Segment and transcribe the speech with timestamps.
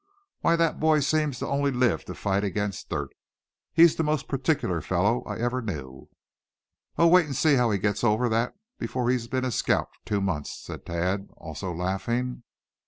[0.39, 3.11] "Why, that boy seems to only live to fight against dirt.
[3.71, 6.09] He's the most particular fellow I ever knew."
[6.97, 7.05] "Oh!
[7.05, 10.55] wait and see how he gets over that before he's been a scout two months,"
[10.57, 12.41] said Thad, also laughing.